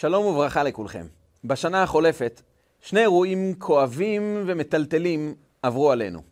[0.00, 1.06] שלום וברכה לכולכם.
[1.44, 2.42] בשנה החולפת,
[2.80, 6.22] שני אירועים כואבים ומטלטלים עברו עלינו.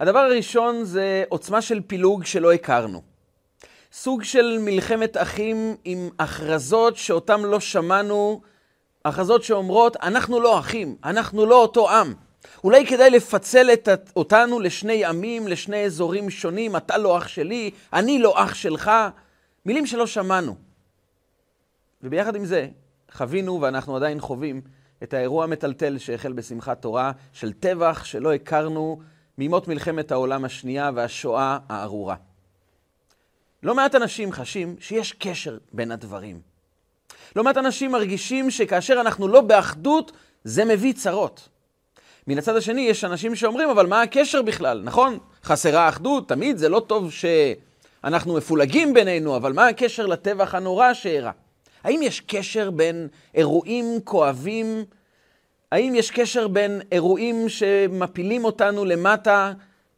[0.00, 3.02] הדבר הראשון זה עוצמה של פילוג שלא הכרנו.
[3.92, 8.40] סוג של מלחמת אחים עם הכרזות שאותם לא שמענו,
[9.04, 12.14] הכרזות שאומרות, אנחנו לא אחים, אנחנו לא אותו עם.
[12.64, 18.18] אולי כדאי לפצל את אותנו לשני עמים, לשני אזורים שונים, אתה לא אח שלי, אני
[18.18, 18.90] לא אח שלך.
[19.66, 20.56] מילים שלא שמענו.
[22.02, 22.68] וביחד עם זה,
[23.16, 24.60] חווינו ואנחנו עדיין חווים
[25.02, 29.00] את האירוע המטלטל שהחל בשמחת תורה של טבח שלא הכרנו
[29.38, 32.16] מימות מלחמת העולם השנייה והשואה הארורה.
[33.62, 36.40] לא מעט אנשים חשים שיש קשר בין הדברים.
[37.36, 40.12] לא מעט אנשים מרגישים שכאשר אנחנו לא באחדות,
[40.44, 41.48] זה מביא צרות.
[42.26, 44.82] מן הצד השני, יש אנשים שאומרים, אבל מה הקשר בכלל?
[44.84, 50.94] נכון, חסרה אחדות, תמיד זה לא טוב שאנחנו מפולגים בינינו, אבל מה הקשר לטבח הנורא
[50.94, 51.30] שאירע?
[51.86, 54.84] האם יש קשר בין אירועים כואבים?
[55.72, 59.52] האם יש קשר בין אירועים שמפילים אותנו למטה,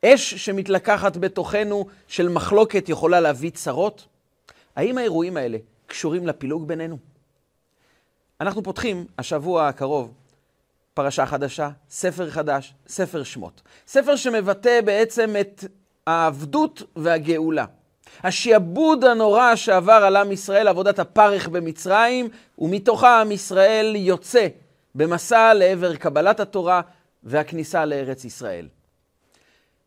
[0.04, 4.06] אש שמתלקחת בתוכנו של מחלוקת יכולה להביא צרות?
[4.76, 6.98] האם האירועים האלה קשורים לפילוג בינינו?
[8.40, 10.14] אנחנו פותחים השבוע הקרוב
[10.94, 13.62] פרשה חדשה, ספר חדש, ספר שמות.
[13.86, 15.64] ספר שמבטא בעצם את
[16.06, 17.64] העבדות והגאולה.
[18.24, 22.28] השעבוד הנורא שעבר על עם ישראל, עבודת הפרך במצרים,
[22.58, 24.46] ומתוכה עם ישראל יוצא
[24.94, 26.80] במסע לעבר קבלת התורה
[27.22, 28.68] והכניסה לארץ ישראל.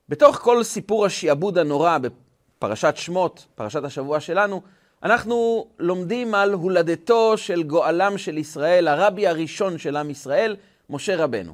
[0.10, 4.62] בתוך כל סיפור השעבוד הנורא בפרשת שמות, פרשת השבוע שלנו,
[5.04, 10.56] אנחנו לומדים על הולדתו של גואלם של ישראל, הרבי הראשון של עם ישראל,
[10.90, 11.54] משה רבנו.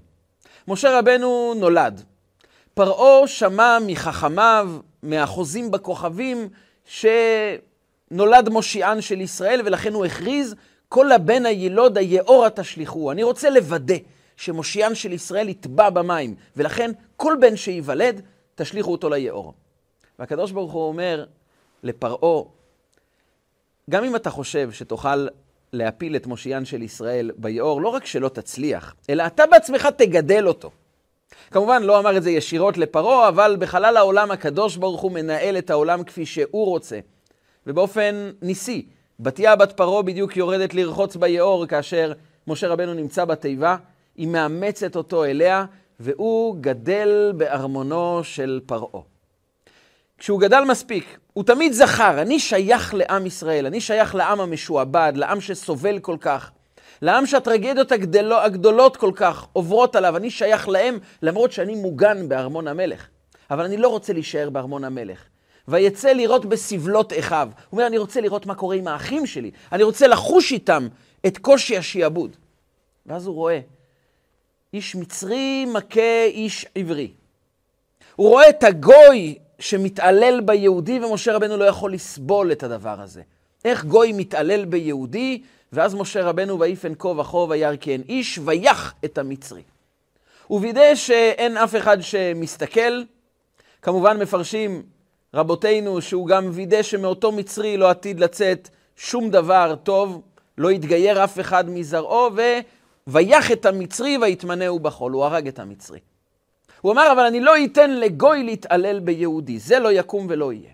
[0.67, 2.03] משה רבנו נולד.
[2.73, 4.69] פרעה שמע מחכמיו,
[5.03, 6.49] מהחוזים בכוכבים,
[6.85, 10.55] שנולד מושיען של ישראל, ולכן הוא הכריז,
[10.89, 13.11] כל הבן הילוד היאורה תשליכו.
[13.11, 13.95] אני רוצה לוודא
[14.37, 18.21] שמושיען של ישראל יטבע במים, ולכן כל בן שייוולד,
[18.55, 19.53] תשליכו אותו ליאור.
[20.19, 21.25] והקדוש ברוך הוא אומר
[21.83, 22.43] לפרעה,
[23.89, 25.27] גם אם אתה חושב שתוכל
[25.73, 30.71] להפיל את מושיען של ישראל ביאור, לא רק שלא תצליח, אלא אתה בעצמך תגדל אותו.
[31.51, 35.69] כמובן, לא אמר את זה ישירות לפרעה, אבל בחלל העולם הקדוש ברוך הוא מנהל את
[35.69, 36.99] העולם כפי שהוא רוצה.
[37.67, 38.85] ובאופן ניסי,
[39.19, 42.13] בתיה בת פרעה בדיוק יורדת לרחוץ ביאור כאשר
[42.47, 43.75] משה רבנו נמצא בתיבה,
[44.15, 45.65] היא מאמצת אותו אליה,
[45.99, 49.01] והוא גדל בארמונו של פרעה.
[50.17, 55.41] כשהוא גדל מספיק, הוא תמיד זכר, אני שייך לעם ישראל, אני שייך לעם המשועבד, לעם
[55.41, 56.51] שסובל כל כך,
[57.01, 62.67] לעם שהטרגדיות הגדלו, הגדולות כל כך עוברות עליו, אני שייך להם, למרות שאני מוגן בארמון
[62.67, 63.07] המלך.
[63.51, 65.23] אבל אני לא רוצה להישאר בארמון המלך.
[65.67, 67.49] ויצא לראות בסבלות אחיו.
[67.53, 70.87] הוא אומר, אני רוצה לראות מה קורה עם האחים שלי, אני רוצה לחוש איתם
[71.25, 72.35] את קושי השעבוד.
[73.05, 73.59] ואז הוא רואה,
[74.73, 77.11] איש מצרי מכה איש עברי.
[78.15, 83.21] הוא רואה את הגוי שמתעלל ביהודי, ומשה רבנו לא יכול לסבול את הדבר הזה.
[83.65, 85.41] איך גוי מתעלל ביהודי,
[85.73, 87.37] ואז משה רבנו ויפן כה וכה
[87.87, 89.63] אין איש, ויח את המצרי.
[90.49, 93.03] ווידא שאין אף אחד שמסתכל.
[93.81, 94.83] כמובן מפרשים
[95.33, 100.21] רבותינו שהוא גם וידא שמאותו מצרי לא עתיד לצאת שום דבר טוב,
[100.57, 102.29] לא יתגייר אף אחד מזרעו,
[103.07, 105.11] וויח את המצרי ויתמנהו בחול.
[105.11, 105.99] הוא הרג את המצרי.
[106.81, 110.71] הוא אמר, אבל אני לא אתן לגוי להתעלל ביהודי, זה לא יקום ולא יהיה.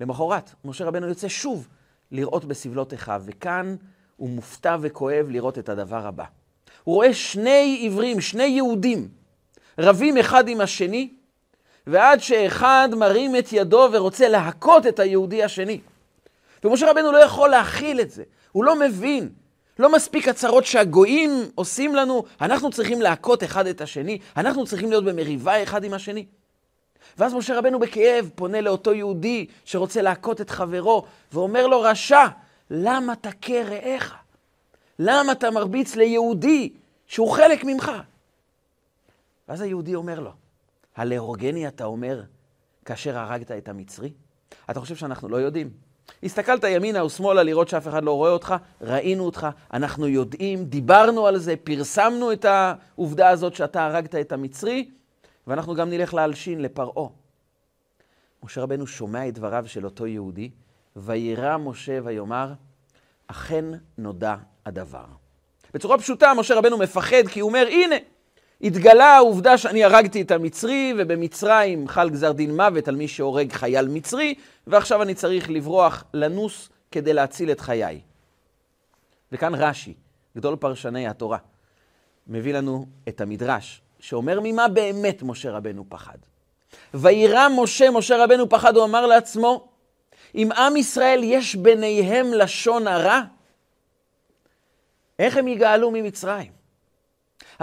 [0.00, 1.68] למחרת, משה רבנו יוצא שוב
[2.12, 3.76] לראות בסבלות אחיו, וכאן
[4.16, 6.24] הוא מופתע וכואב לראות את הדבר הבא.
[6.84, 9.08] הוא רואה שני עברים, שני יהודים,
[9.78, 11.08] רבים אחד עם השני,
[11.86, 15.80] ועד שאחד מרים את ידו ורוצה להכות את היהודי השני.
[16.64, 19.28] ומשה רבנו לא יכול להכיל את זה, הוא לא מבין.
[19.78, 25.04] לא מספיק הצהרות שהגויים עושים לנו, אנחנו צריכים להכות אחד את השני, אנחנו צריכים להיות
[25.04, 26.26] במריבה אחד עם השני.
[27.18, 32.24] ואז משה רבנו בכאב פונה לאותו יהודי שרוצה להכות את חברו, ואומר לו, רשע,
[32.70, 34.14] למה תכה רעך?
[34.98, 36.72] למה אתה מרביץ ליהודי
[37.06, 37.92] שהוא חלק ממך?
[39.48, 40.30] ואז היהודי אומר לו,
[40.96, 42.22] הלהורגני אתה אומר
[42.84, 44.12] כאשר הרגת את המצרי?
[44.70, 45.70] אתה חושב שאנחנו לא יודעים?
[46.22, 51.38] הסתכלת ימינה ושמאלה לראות שאף אחד לא רואה אותך, ראינו אותך, אנחנו יודעים, דיברנו על
[51.38, 54.88] זה, פרסמנו את העובדה הזאת שאתה הרגת את המצרי,
[55.48, 57.08] ואנחנו גם נלך להלשין, לפרעה.
[58.42, 60.50] משה רבנו שומע את דבריו של אותו יהודי,
[60.96, 62.52] וירא משה ויאמר,
[63.26, 63.64] אכן
[63.98, 64.36] נודע
[64.66, 65.04] הדבר.
[65.74, 67.96] בצורה פשוטה, משה רבנו מפחד, כי הוא אומר, הנה,
[68.60, 73.88] התגלה העובדה שאני הרגתי את המצרי, ובמצרים חל גזר דין מוות על מי שהורג חייל
[73.88, 74.34] מצרי,
[74.66, 78.00] ועכשיו אני צריך לברוח, לנוס, כדי להציל את חיי.
[79.32, 79.94] וכאן רש"י,
[80.36, 81.38] גדול פרשני התורה,
[82.26, 86.18] מביא לנו את המדרש, שאומר ממה באמת משה רבנו פחד.
[86.94, 89.68] וירא משה, משה רבנו פחד, הוא אמר לעצמו,
[90.34, 93.20] אם עם ישראל יש ביניהם לשון הרע,
[95.18, 96.52] איך הם יגאלו ממצרים?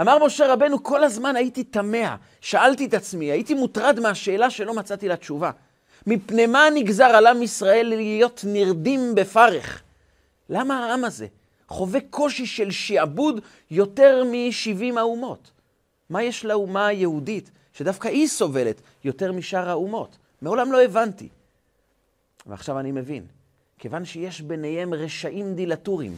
[0.00, 5.08] אמר משה רבנו, כל הזמן הייתי תמה, שאלתי את עצמי, הייתי מוטרד מהשאלה שלא מצאתי
[5.08, 5.50] לה תשובה.
[6.06, 9.82] מפני מה נגזר על עם ישראל להיות נרדים בפרך?
[10.50, 11.26] למה העם הזה
[11.68, 13.40] חווה קושי של שעבוד
[13.70, 15.50] יותר מ-70 האומות?
[16.10, 20.16] מה יש לאומה היהודית, שדווקא היא סובלת יותר משאר האומות?
[20.42, 21.28] מעולם לא הבנתי.
[22.46, 23.26] ועכשיו אני מבין.
[23.78, 26.16] כיוון שיש ביניהם רשעים דילטורים,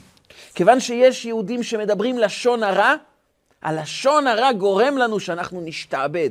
[0.55, 2.95] כיוון שיש יהודים שמדברים לשון הרע,
[3.63, 6.31] הלשון הרע גורם לנו שאנחנו נשתעבד.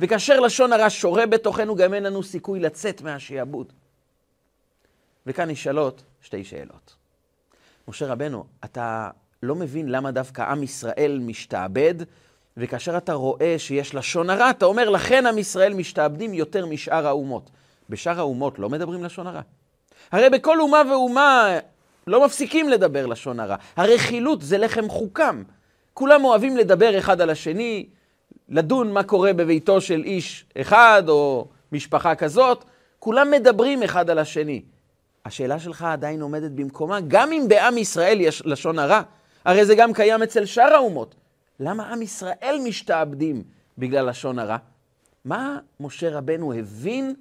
[0.00, 3.72] וכאשר לשון הרע שורה בתוכנו, גם אין לנו סיכוי לצאת מהשעבוד.
[5.26, 6.94] וכאן נשאלות שתי שאלות.
[7.88, 9.10] משה רבנו, אתה
[9.42, 11.94] לא מבין למה דווקא עם ישראל משתעבד,
[12.56, 17.50] וכאשר אתה רואה שיש לשון הרע, אתה אומר, לכן עם ישראל משתעבדים יותר משאר האומות.
[17.90, 19.40] בשאר האומות לא מדברים לשון הרע.
[20.12, 21.58] הרי בכל אומה ואומה
[22.06, 23.56] לא מפסיקים לדבר לשון הרע.
[23.76, 25.42] הרכילות זה לחם חוקם.
[25.94, 27.86] כולם אוהבים לדבר אחד על השני,
[28.48, 32.64] לדון מה קורה בביתו של איש אחד או משפחה כזאת.
[32.98, 34.62] כולם מדברים אחד על השני.
[35.24, 39.02] השאלה שלך עדיין עומדת במקומה, גם אם בעם ישראל יש לשון הרע.
[39.44, 41.14] הרי זה גם קיים אצל שאר האומות.
[41.60, 43.42] למה עם ישראל משתעבדים
[43.78, 44.56] בגלל לשון הרע?
[45.24, 47.14] מה משה רבנו הבין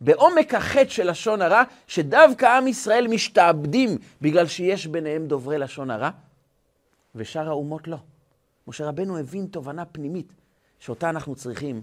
[0.00, 6.10] בעומק החטא של לשון הרע, שדווקא עם ישראל משתעבדים בגלל שיש ביניהם דוברי לשון הרע,
[7.14, 7.96] ושאר האומות לא.
[8.66, 10.32] משה רבנו הבין תובנה פנימית,
[10.78, 11.82] שאותה אנחנו צריכים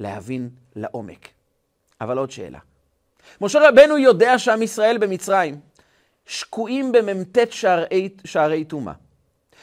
[0.00, 1.28] להבין לעומק.
[2.00, 2.58] אבל עוד שאלה.
[3.40, 5.60] משה רבנו יודע שעם ישראל במצרים
[6.26, 7.38] שקועים במ"ט
[8.24, 8.92] שערי טומאה.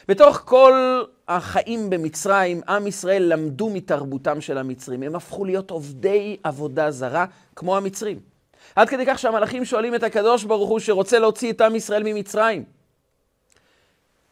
[0.08, 5.04] בתוך כל החיים במצרים, עם ישראל למדו מתרבותם של המצרים.
[5.04, 7.26] הם הפכו להיות עובדי עבודה זרה,
[7.56, 8.20] כמו המצרים.
[8.76, 12.64] עד כדי כך שהמלאכים שואלים את הקדוש ברוך הוא שרוצה להוציא את עם ישראל ממצרים.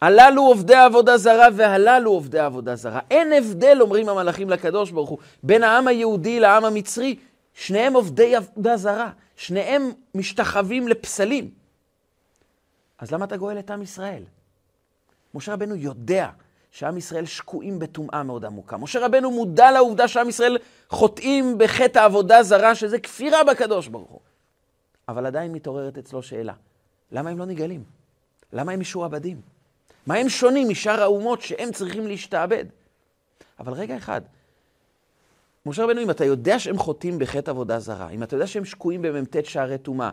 [0.02, 3.00] הללו עובדי עבודה זרה והללו עובדי עבודה זרה.
[3.12, 7.16] אין הבדל, אומרים המלאכים לקדוש ברוך הוא, בין העם היהודי לעם המצרי.
[7.54, 11.50] שניהם עובדי עבודה זרה, שניהם משתחווים לפסלים.
[13.00, 14.24] אז למה אתה גואל את עם ישראל?
[15.34, 16.30] משה רבנו יודע
[16.72, 18.78] שעם ישראל שקועים בטומאה מאוד עמוקה.
[18.78, 20.58] משה רבנו מודע לעובדה שעם ישראל
[20.90, 24.20] חוטאים בחטא העבודה זרה, שזה כפירה בקדוש ברוך הוא.
[25.08, 26.54] אבל עדיין מתעוררת אצלו שאלה,
[27.12, 27.84] למה הם לא נגאלים?
[28.54, 29.42] למה הם משועבדים?
[30.08, 32.66] מה הם שונים משאר האומות שהם צריכים להשתעבד?
[33.60, 34.22] אבל רגע אחד,
[35.66, 39.02] משה רבנו, אם אתה יודע שהם חוטאים בחטא עבודה זרה, אם אתה יודע שהם שקועים
[39.02, 40.10] במ"ט שערי טומאה,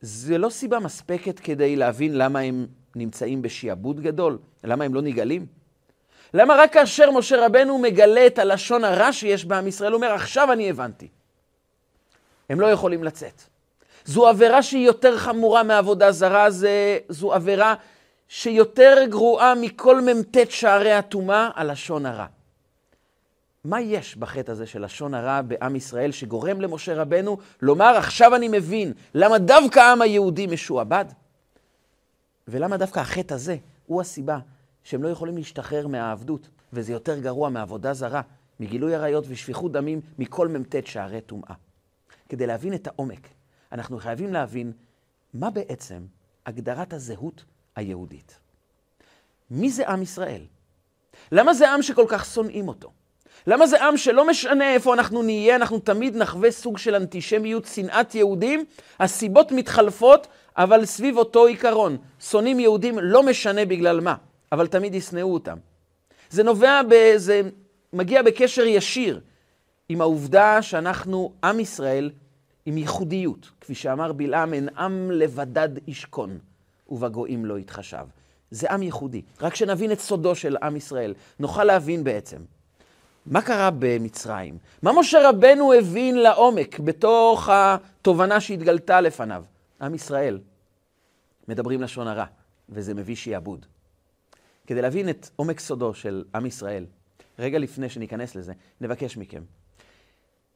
[0.00, 2.66] זה לא סיבה מספקת כדי להבין למה הם
[2.96, 4.38] נמצאים בשעבוד גדול?
[4.64, 5.46] למה הם לא נגאלים?
[6.34, 10.52] למה רק כאשר משה רבנו מגלה את הלשון הרע שיש בעם ישראל, הוא אומר, עכשיו
[10.52, 11.08] אני הבנתי.
[12.48, 13.42] הם לא יכולים לצאת.
[14.04, 17.74] זו עבירה שהיא יותר חמורה מעבודה זרה, זה, זו עבירה
[18.28, 22.26] שיותר גרועה מכל מ"ט שערי הטומאה, הלשון הרע.
[23.64, 28.48] מה יש בחטא הזה של לשון הרע בעם ישראל שגורם למשה רבנו לומר, עכשיו אני
[28.48, 31.04] מבין למה דווקא העם היהודי משועבד?
[32.48, 33.56] ולמה דווקא החטא הזה
[33.86, 34.38] הוא הסיבה
[34.84, 38.22] שהם לא יכולים להשתחרר מהעבדות, וזה יותר גרוע מעבודה זרה,
[38.60, 41.54] מגילוי עריות ושפיכות דמים מכל מ"ט שערי טומאה.
[42.28, 43.28] כדי להבין את העומק,
[43.72, 44.72] אנחנו חייבים להבין
[45.34, 46.06] מה בעצם
[46.46, 47.44] הגדרת הזהות
[47.76, 48.38] היהודית.
[49.50, 50.42] מי זה עם ישראל?
[51.32, 52.92] למה זה עם שכל כך שונאים אותו?
[53.46, 58.14] למה זה עם שלא משנה איפה אנחנו נהיה, אנחנו תמיד נחווה סוג של אנטישמיות, שנאת
[58.14, 58.64] יהודים,
[59.00, 61.96] הסיבות מתחלפות, אבל סביב אותו עיקרון.
[62.20, 64.14] שונאים יהודים לא משנה בגלל מה,
[64.52, 65.58] אבל תמיד ישנאו אותם.
[66.30, 66.80] זה נובע,
[67.16, 67.42] זה
[67.92, 69.20] מגיע בקשר ישיר
[69.88, 72.10] עם העובדה שאנחנו עם ישראל
[72.66, 73.50] עם ייחודיות.
[73.60, 76.38] כפי שאמר בלעם, אין עם לבדד ישכון,
[76.88, 78.06] ובגויים לא יתחשב.
[78.50, 79.22] זה עם ייחודי.
[79.40, 82.38] רק שנבין את סודו של עם ישראל, נוכל להבין בעצם
[83.26, 84.58] מה קרה במצרים?
[84.82, 89.44] מה משה רבנו הבין לעומק בתוך התובנה שהתגלתה לפניו?
[89.84, 90.40] עם ישראל
[91.48, 92.24] מדברים לשון הרע,
[92.68, 93.66] וזה מביא שיעבוד.
[94.66, 96.86] כדי להבין את עומק סודו של עם ישראל,
[97.38, 99.42] רגע לפני שניכנס לזה, נבקש מכם.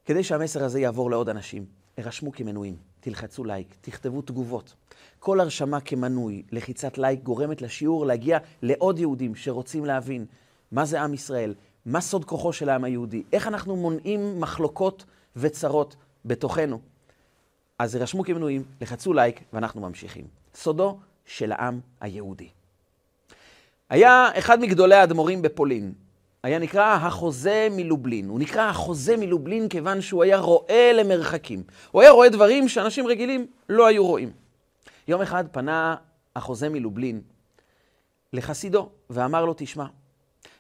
[0.05, 1.67] כדי שהמסר הזה יעבור לעוד אנשים,
[1.99, 4.75] הרשמו כמנויים, תלחצו לייק, תכתבו תגובות.
[5.19, 10.27] כל הרשמה כמנוי, לחיצת לייק, גורמת לשיעור להגיע לעוד יהודים שרוצים להבין
[10.73, 11.55] מה זה עם ישראל,
[11.87, 15.05] מה סוד כוחו של העם היהודי, איך אנחנו מונעים מחלוקות
[15.37, 16.81] וצרות בתוכנו.
[17.79, 20.25] אז רשמו כמנויים, לחצו לייק ואנחנו ממשיכים.
[20.55, 22.49] סודו של העם היהודי.
[23.91, 25.93] היה אחד מגדולי האדמו"רים בפולין,
[26.43, 28.29] היה נקרא החוזה מלובלין.
[28.29, 31.63] הוא נקרא החוזה מלובלין כיוון שהוא היה רואה למרחקים.
[31.91, 34.33] הוא היה רואה דברים שאנשים רגילים לא היו רואים.
[35.09, 35.97] יום אחד פנה
[36.37, 37.21] החוזה מלובלין
[38.33, 39.87] לחסידו ואמר לו, תשמע,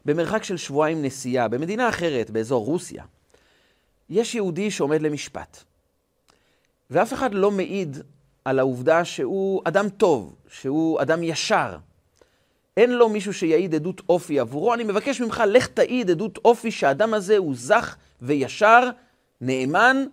[0.04, 3.04] במרחק של שבועיים נסיעה, במדינה אחרת, באזור רוסיה,
[4.10, 5.64] יש יהודי שעומד למשפט.
[6.90, 7.96] ואף אחד לא מעיד
[8.44, 11.76] על העובדה שהוא אדם טוב, שהוא אדם ישר.
[12.76, 14.74] אין לו מישהו שיעיד עדות אופי עבורו.
[14.74, 18.90] אני מבקש ממך, לך תעיד עדות אופי שהאדם הזה הוא זך וישר,
[19.40, 20.04] נאמן,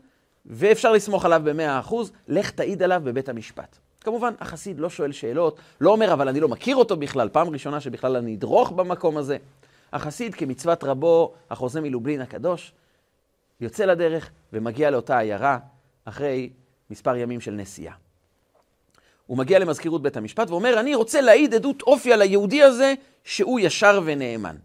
[0.45, 2.11] ואפשר לסמוך עליו במאה אחוז.
[2.27, 3.77] לך תעיד עליו בבית המשפט.
[4.01, 7.79] כמובן, החסיד לא שואל שאלות, לא אומר, אבל אני לא מכיר אותו בכלל, פעם ראשונה
[7.79, 9.37] שבכלל אני אדרוך במקום הזה.
[9.93, 12.73] החסיד, כמצוות רבו, החוזה מלובלין הקדוש,
[13.61, 15.57] יוצא לדרך ומגיע לאותה עיירה
[16.05, 16.49] אחרי
[16.89, 17.95] מספר ימים של נסיעה.
[19.25, 23.59] הוא מגיע למזכירות בית המשפט ואומר, אני רוצה להעיד עדות אופי על היהודי הזה שהוא
[23.59, 24.55] ישר ונאמן.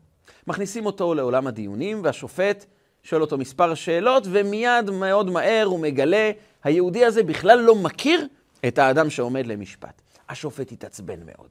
[0.46, 2.64] מכניסים אותו לעולם הדיונים, והשופט
[3.02, 6.30] שואל אותו מספר שאלות, ומיד מאוד מהר הוא מגלה,
[6.64, 8.26] היהודי הזה בכלל לא מכיר
[8.68, 10.02] את האדם שעומד למשפט.
[10.28, 11.48] השופט התעצבן מאוד.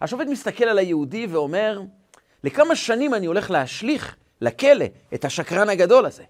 [0.00, 1.82] השופט מסתכל על היהודי ואומר,
[2.44, 4.84] לכמה שנים אני הולך להשליך לכלא
[5.14, 6.24] את השקרן הגדול הזה?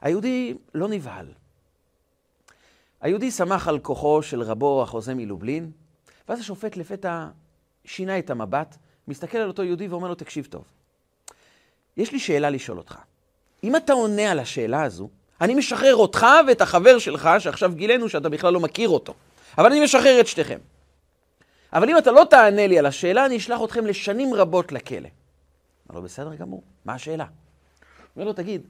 [0.00, 1.26] היהודי לא נבהל.
[3.04, 5.70] היהודי שמח על כוחו של רבו החוזה מלובלין,
[6.28, 7.26] ואז השופט לפתע
[7.84, 8.76] שינה את המבט,
[9.08, 10.64] מסתכל על אותו יהודי ואומר לו, תקשיב טוב,
[11.96, 12.98] יש לי שאלה לשאול אותך.
[13.64, 15.08] אם אתה עונה על השאלה הזו,
[15.40, 19.14] אני משחרר אותך ואת החבר שלך, שעכשיו גילינו שאתה בכלל לא מכיר אותו.
[19.58, 20.58] אבל אני משחרר את שתיכם.
[21.72, 25.08] אבל אם אתה לא תענה לי על השאלה, אני אשלח אתכם לשנים רבות לכלא.
[25.90, 27.26] אמר לו, בסדר גמור, מה השאלה?
[28.16, 28.66] אומר לו, תגיד,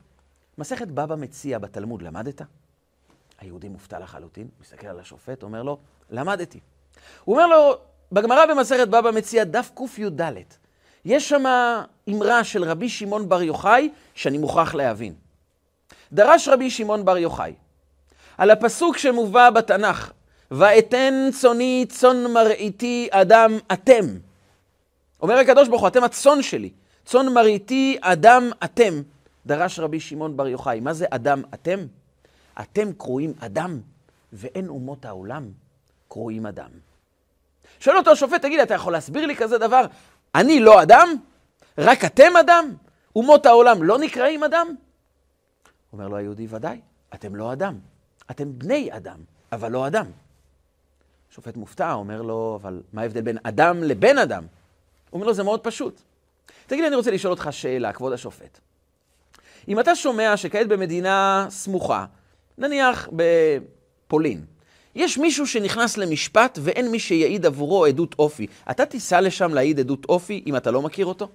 [0.59, 2.43] מסכת בבא מציע בתלמוד למדת?
[3.41, 5.79] היהודי מופתע לחלוטין, מסתכל על השופט, אומר לו,
[6.11, 6.61] למדתי.
[7.25, 7.77] הוא אומר לו,
[8.13, 10.23] בגמרא במסכת בבא מציע דף קי"ד,
[11.05, 11.45] יש שם
[12.09, 15.15] אמרה של רבי שמעון בר יוחאי, שאני מוכרח להבין.
[16.13, 17.55] דרש רבי שמעון בר יוחאי
[18.39, 20.13] על הפסוק שמובא בתנ"ך,
[20.51, 24.05] ואתן צוני צאן מרעיתי אדם אתם.
[25.23, 26.71] אומר הקדוש ברוך הוא, אתם הצאן שלי.
[27.05, 29.03] צאן מרעיתי אדם אתם.
[29.47, 30.81] דרש רבי שמעון בר יוחאי.
[30.81, 31.87] מה זה אדם אתם?
[32.61, 33.81] אתם קרואים אדם,
[34.33, 35.53] ואין אומות העולם
[36.09, 36.71] קרואים אדם.
[37.81, 39.87] שואל אותו השופט, תגיד, אתה יכול להסביר לי כזה דבר?
[40.35, 41.09] אני לא אדם?
[41.79, 42.75] רק אתם אדם?
[43.17, 44.75] אומות העולם לא נקראים אדם?
[45.93, 46.81] אומר לו היהודי, ודאי,
[47.15, 47.79] אתם לא אדם.
[48.31, 49.19] אתם בני אדם,
[49.53, 50.07] אבל לא אדם.
[51.31, 54.43] שופט מופתע, אומר לו, אבל מה ההבדל בין אדם לבן אדם?
[54.43, 56.01] הוא אומר לו, זה מאוד פשוט.
[56.67, 58.61] תגיד לי, אני רוצה לשאול אותך שאלה, כבוד השופט.
[59.69, 62.07] אם אתה שומע שכעת במדינה סמוכה,
[62.59, 64.45] נניח בפולין,
[64.95, 70.05] יש מישהו שנכנס למשפט ואין מי שיעיד עבורו עדות אופי, אתה תיסע לשם להעיד עדות
[70.05, 71.25] אופי אם אתה לא מכיר אותו?
[71.25, 71.33] הוא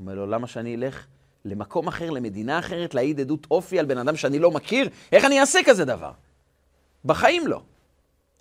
[0.00, 1.06] אומר לו, למה שאני אלך
[1.44, 4.88] למקום אחר, למדינה אחרת, להעיד עדות אופי על בן אדם שאני לא מכיר?
[5.12, 6.10] איך אני אעשה כזה דבר?
[7.04, 7.60] בחיים לא.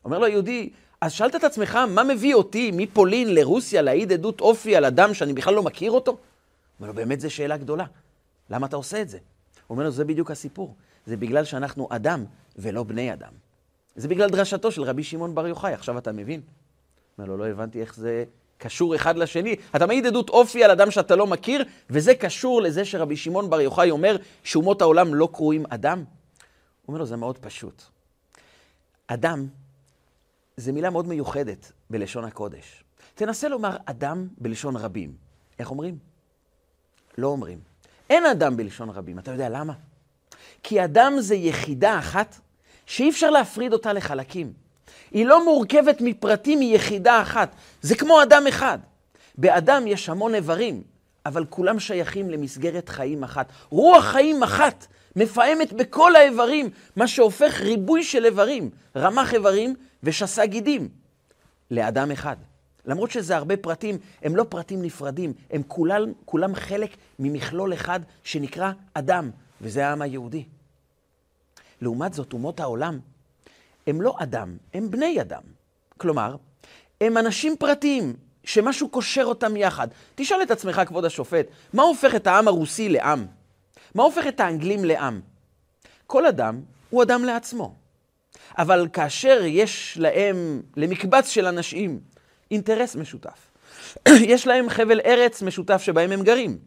[0.05, 0.69] אומר לו היהודי,
[1.01, 5.33] אז שאלת את עצמך, מה מביא אותי מפולין לרוסיה להעיד עדות אופי על אדם שאני
[5.33, 6.11] בכלל לא מכיר אותו?
[6.11, 6.19] הוא
[6.79, 7.85] אומר לו, באמת זו שאלה גדולה.
[8.49, 9.17] למה אתה עושה את זה?
[9.17, 10.75] הוא אומר לו, זה בדיוק הסיפור.
[11.07, 13.31] זה בגלל שאנחנו אדם ולא בני אדם.
[13.95, 16.41] זה בגלל דרשתו של רבי שמעון בר יוחאי, עכשיו אתה מבין?
[17.17, 18.23] אומר לו, לא הבנתי איך זה
[18.57, 19.55] קשור אחד לשני.
[19.75, 23.61] אתה מעיד עדות אופי על אדם שאתה לא מכיר, וזה קשור לזה שרבי שמעון בר
[23.61, 25.97] יוחאי אומר שאומות העולם לא קרואים אדם?
[25.97, 26.05] הוא
[26.87, 27.83] אומר לו, זה מאוד פשוט.
[29.07, 29.47] אדם
[30.57, 32.83] זה מילה מאוד מיוחדת בלשון הקודש.
[33.15, 35.13] תנסה לומר אדם בלשון רבים.
[35.59, 35.97] איך אומרים?
[37.17, 37.59] לא אומרים.
[38.09, 39.19] אין אדם בלשון רבים.
[39.19, 39.73] אתה יודע למה?
[40.67, 42.35] כי אדם זה יחידה אחת
[42.85, 44.53] שאי אפשר להפריד אותה לחלקים.
[45.11, 47.55] היא לא מורכבת מפרטים מיחידה אחת.
[47.81, 48.79] זה כמו אדם אחד.
[49.37, 50.83] באדם יש המון איברים,
[51.25, 53.51] אבל כולם שייכים למסגרת חיים אחת.
[53.69, 60.89] רוח חיים אחת מפעמת בכל האיברים, מה שהופך ריבוי של איברים, רמ"ח איברים ושסה גידים,
[61.71, 62.35] לאדם אחד.
[62.85, 68.71] למרות שזה הרבה פרטים, הם לא פרטים נפרדים, הם כולם, כולם חלק ממכלול אחד שנקרא
[68.93, 69.31] אדם,
[69.61, 70.43] וזה העם היהודי.
[71.81, 72.99] לעומת זאת, אומות העולם
[73.87, 75.41] הם לא אדם, הם בני אדם.
[75.97, 76.35] כלומר,
[77.01, 79.87] הם אנשים פרטיים, שמשהו קושר אותם יחד.
[80.15, 83.25] תשאל את עצמך, כבוד השופט, מה הופך את העם הרוסי לעם?
[83.95, 85.21] מה הופך את האנגלים לעם?
[86.07, 87.75] כל אדם הוא אדם לעצמו.
[88.57, 91.99] אבל כאשר יש להם, למקבץ של אנשים,
[92.51, 93.51] אינטרס משותף,
[94.33, 96.57] יש להם חבל ארץ משותף שבהם הם גרים.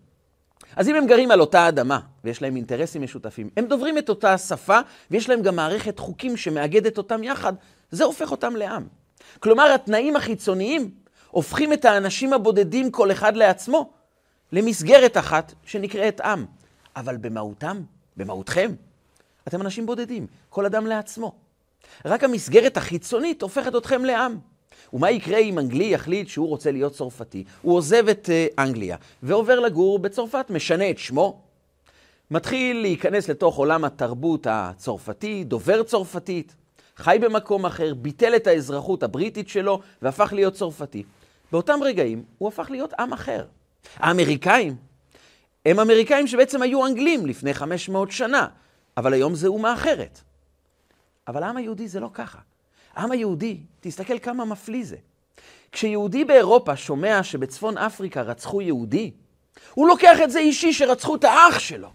[0.77, 4.39] אז אם הם גרים על אותה אדמה ויש להם אינטרסים משותפים, הם דוברים את אותה
[4.39, 4.79] שפה
[5.11, 7.53] ויש להם גם מערכת חוקים שמאגדת אותם יחד,
[7.91, 8.87] זה הופך אותם לעם.
[9.41, 10.91] כלומר, התנאים החיצוניים
[11.31, 13.93] הופכים את האנשים הבודדים כל אחד לעצמו
[14.53, 16.47] למסגרת אחת שנקראת עם.
[16.97, 17.83] אבל במהותם,
[18.17, 18.73] במהותכם,
[19.49, 21.35] אתם אנשים בודדים, כל אדם לעצמו.
[22.05, 24.39] רק המסגרת החיצונית הופכת אתכם לעם.
[24.93, 27.45] ומה יקרה אם אנגלי יחליט שהוא רוצה להיות צרפתי?
[27.63, 31.41] הוא עוזב את uh, אנגליה ועובר לגור בצרפת, משנה את שמו,
[32.31, 36.55] מתחיל להיכנס לתוך עולם התרבות הצרפתי, דובר צרפתית,
[36.97, 41.03] חי במקום אחר, ביטל את האזרחות הבריטית שלו והפך להיות צרפתי.
[41.53, 43.45] באותם רגעים הוא הפך להיות עם אחר.
[43.97, 44.77] האמריקאים
[45.67, 48.47] הם אמריקאים שבעצם היו אנגלים לפני 500 שנה,
[48.97, 50.21] אבל היום זה אומה אחרת.
[51.29, 52.39] אבל העם היהודי זה לא ככה.
[53.01, 54.97] העם היהודי, תסתכל כמה מפליא זה.
[55.73, 59.11] כשיהודי באירופה שומע שבצפון אפריקה רצחו יהודי,
[59.75, 61.89] הוא לוקח את זה אישי שרצחו את האח שלו.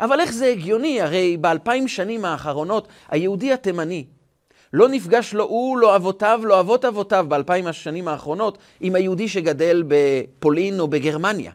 [0.00, 1.00] אבל איך זה הגיוני?
[1.00, 4.04] הרי באלפיים שנים האחרונות היהודי התימני
[4.72, 9.84] לא נפגש לא הוא, לא אבותיו, לא אבות אבותיו באלפיים השנים האחרונות עם היהודי שגדל
[9.88, 11.52] בפולין או בגרמניה.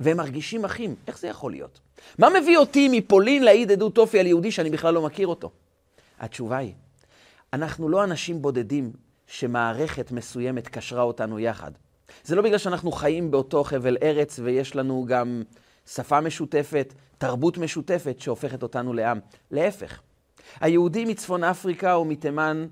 [0.00, 0.94] והם מרגישים אחים.
[1.06, 1.80] איך זה יכול להיות?
[2.18, 5.50] מה מביא אותי מפולין להעיד עדות אופי על יהודי שאני בכלל לא מכיר אותו?
[6.20, 6.72] התשובה היא,
[7.52, 8.92] אנחנו לא אנשים בודדים
[9.26, 11.70] שמערכת מסוימת קשרה אותנו יחד.
[12.24, 15.42] זה לא בגלל שאנחנו חיים באותו חבל ארץ ויש לנו גם
[15.86, 19.20] שפה משותפת, תרבות משותפת שהופכת אותנו לעם.
[19.50, 20.00] להפך,
[20.60, 22.66] היהודי מצפון אפריקה או מתימן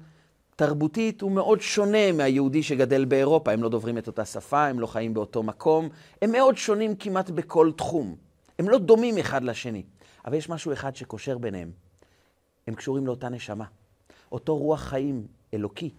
[0.57, 3.53] תרבותית הוא מאוד שונה מהיהודי שגדל באירופה.
[3.53, 5.89] הם לא דוברים את אותה שפה, הם לא חיים באותו מקום,
[6.23, 8.17] הם מאוד שונים כמעט בכל תחום.
[8.59, 9.83] הם לא דומים אחד לשני,
[10.25, 11.71] אבל יש משהו אחד שקושר ביניהם.
[12.67, 13.65] הם קשורים לאותה נשמה.
[14.35, 15.91] אותו רוח חיים אלוקי,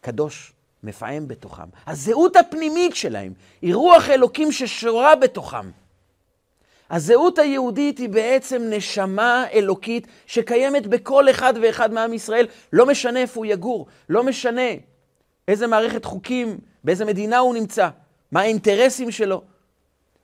[0.00, 0.52] קדוש,
[0.82, 1.68] מפעם בתוכם.
[1.86, 5.70] הזהות הפנימית שלהם היא רוח אלוקים ששורה בתוכם.
[6.90, 13.40] הזהות היהודית היא בעצם נשמה אלוקית שקיימת בכל אחד ואחד מעם ישראל, לא משנה איפה
[13.40, 14.70] הוא יגור, לא משנה
[15.48, 17.88] איזה מערכת חוקים, באיזה מדינה הוא נמצא,
[18.32, 19.42] מה האינטרסים שלו,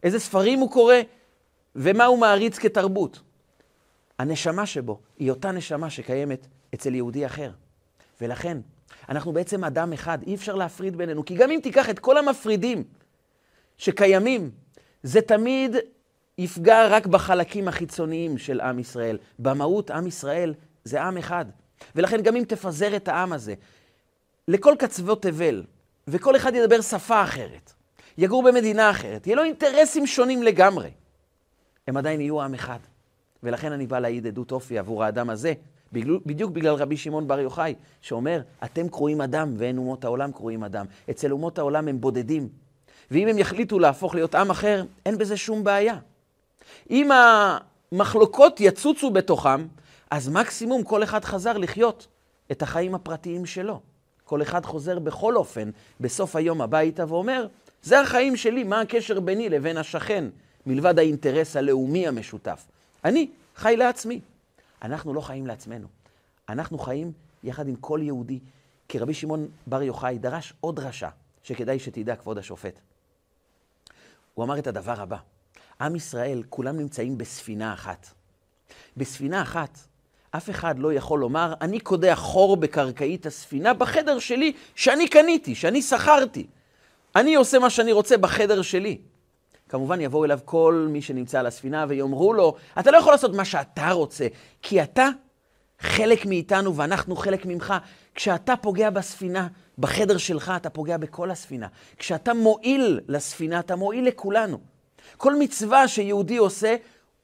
[0.02, 0.97] איזה ספרים הוא קורא
[1.76, 3.21] ומה הוא מעריץ כתרבות.
[4.19, 7.50] הנשמה שבו היא אותה נשמה שקיימת אצל יהודי אחר.
[8.21, 8.59] ולכן,
[9.09, 12.85] אנחנו בעצם אדם אחד, אי אפשר להפריד בינינו, כי גם אם תיקח את כל המפרידים
[13.78, 14.50] שקיימים,
[15.02, 15.76] זה תמיד
[16.39, 19.19] יפגע רק בחלקים החיצוניים של עם ישראל.
[19.39, 20.54] במהות, עם ישראל
[20.85, 21.45] זה עם אחד.
[21.97, 23.54] ולכן גם אם תפזר את העם הזה
[24.49, 25.65] לכל קצוות תבל,
[26.09, 27.73] וכל אחד ידבר שפה אחרת,
[28.19, 30.91] יגור במדינה אחרת, יהיה לו אינטרסים שונים לגמרי,
[31.87, 32.78] הם עדיין יהיו עם אחד.
[33.43, 35.52] ולכן אני בא להעיד עדות אופי עבור האדם הזה,
[35.93, 40.87] בדיוק בגלל רבי שמעון בר יוחאי, שאומר, אתם קרואים אדם ואין אומות העולם קרואים אדם.
[41.11, 42.49] אצל אומות העולם הם בודדים.
[43.11, 45.97] ואם הם יחליטו להפוך להיות עם אחר, אין בזה שום בעיה.
[46.91, 47.11] אם
[47.93, 49.67] המחלוקות יצוצו בתוכם,
[50.11, 52.07] אז מקסימום כל אחד חזר לחיות
[52.53, 53.81] את החיים הפרטיים שלו.
[54.25, 57.47] כל אחד חוזר בכל אופן בסוף היום הביתה ואומר,
[57.83, 60.25] זה החיים שלי, מה הקשר ביני לבין השכן,
[60.67, 62.65] מלבד האינטרס הלאומי המשותף.
[63.05, 64.21] אני חי לעצמי.
[64.82, 65.88] אנחנו לא חיים לעצמנו.
[66.49, 67.12] אנחנו חיים
[67.43, 68.40] יחד עם כל יהודי.
[68.88, 71.08] כי רבי שמעון בר יוחאי דרש עוד דרשה,
[71.43, 72.80] שכדאי שתדע, כבוד השופט.
[74.34, 75.16] הוא אמר את הדבר הבא:
[75.80, 78.06] עם ישראל, כולם נמצאים בספינה אחת.
[78.97, 79.78] בספינה אחת,
[80.30, 85.82] אף אחד לא יכול לומר, אני קודח חור בקרקעית הספינה בחדר שלי שאני קניתי, שאני
[85.82, 86.47] שכרתי.
[87.16, 88.99] אני עושה מה שאני רוצה בחדר שלי.
[89.71, 93.45] כמובן יבואו אליו כל מי שנמצא על הספינה ויאמרו לו, אתה לא יכול לעשות מה
[93.45, 94.26] שאתה רוצה,
[94.63, 95.09] כי אתה
[95.80, 97.75] חלק מאיתנו ואנחנו חלק ממך.
[98.15, 101.67] כשאתה פוגע בספינה, בחדר שלך, אתה פוגע בכל הספינה.
[101.97, 104.59] כשאתה מועיל לספינה, אתה מועיל לכולנו.
[105.17, 106.76] כל מצווה שיהודי עושה,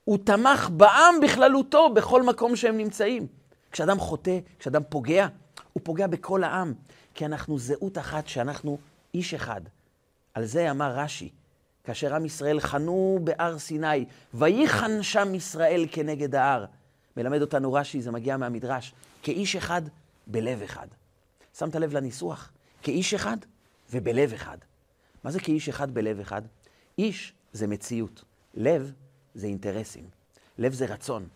[0.04, 3.26] הוא תמך בעם בכללותו בכל מקום שהם נמצאים.
[3.72, 5.26] כשאדם חוטא, כשאדם פוגע,
[5.72, 6.74] הוא פוגע בכל העם,
[7.14, 8.78] כי אנחנו זהות אחת, שאנחנו
[9.14, 9.60] איש אחד.
[10.34, 11.30] על זה אמר רש"י,
[11.86, 16.64] כאשר עם ישראל חנו בהר סיני, ויחן שם ישראל כנגד ההר.
[17.16, 19.82] מלמד אותנו רש"י, זה מגיע מהמדרש, כאיש אחד
[20.26, 20.86] בלב אחד.
[21.58, 22.52] שמת לב לניסוח?
[22.82, 23.36] כאיש אחד
[23.90, 24.58] ובלב אחד.
[25.24, 26.42] מה זה כאיש אחד בלב אחד?
[26.98, 28.92] איש זה מציאות, לב
[29.34, 30.04] זה אינטרסים,
[30.58, 31.28] לב זה רצון.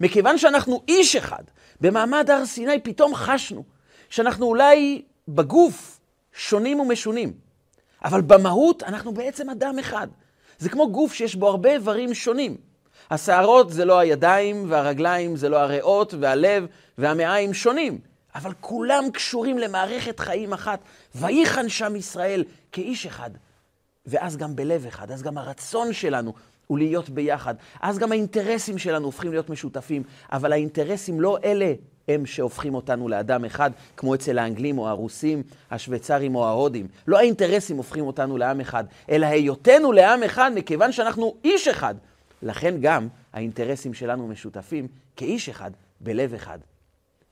[0.00, 1.42] מכיוון שאנחנו איש אחד,
[1.80, 3.64] במעמד הר סיני פתאום חשנו
[4.08, 6.00] שאנחנו אולי בגוף
[6.32, 7.32] שונים ומשונים.
[8.04, 10.08] אבל במהות אנחנו בעצם אדם אחד.
[10.58, 12.56] זה כמו גוף שיש בו הרבה איברים שונים.
[13.10, 16.66] השערות זה לא הידיים, והרגליים זה לא הריאות, והלב
[16.98, 17.98] והמעיים שונים.
[18.34, 20.80] אבל כולם קשורים למערכת חיים אחת.
[21.14, 23.30] ויחן שם ישראל כאיש אחד.
[24.06, 26.32] ואז גם בלב אחד, אז גם הרצון שלנו
[26.66, 27.54] הוא להיות ביחד.
[27.80, 30.02] אז גם האינטרסים שלנו הופכים להיות משותפים.
[30.32, 31.72] אבל האינטרסים לא אלה
[32.08, 36.86] הם שהופכים אותנו לאדם אחד, כמו אצל האנגלים או הרוסים, השוויצרים או ההודים.
[37.06, 41.94] לא האינטרסים הופכים אותנו לעם אחד, אלא היותנו לעם אחד מכיוון שאנחנו איש אחד.
[42.42, 46.58] לכן גם האינטרסים שלנו משותפים כאיש אחד, בלב אחד.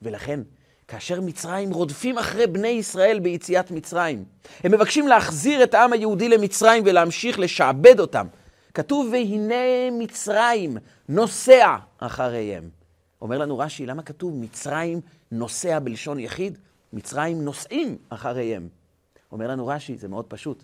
[0.01, 0.39] ולכן,
[0.87, 4.23] כאשר מצרים רודפים אחרי בני ישראל ביציאת מצרים,
[4.63, 8.27] הם מבקשים להחזיר את העם היהודי למצרים ולהמשיך לשעבד אותם.
[8.73, 10.77] כתוב, והנה מצרים
[11.09, 12.80] נוסע אחריהם.
[13.21, 16.57] אומר לנו רש"י, למה כתוב מצרים נוסע בלשון יחיד?
[16.93, 18.67] מצרים נוסעים אחריהם.
[19.31, 20.63] אומר לנו רש"י, זה מאוד פשוט.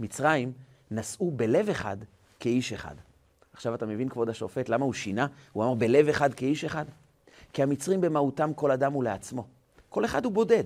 [0.00, 0.52] מצרים
[0.90, 1.96] נסעו בלב אחד
[2.40, 2.94] כאיש אחד.
[3.52, 5.26] עכשיו אתה מבין, כבוד השופט, למה הוא שינה?
[5.52, 6.84] הוא אמר בלב אחד כאיש אחד?
[7.52, 9.46] כי המצרים במהותם כל אדם הוא לעצמו.
[9.88, 10.64] כל אחד הוא בודד.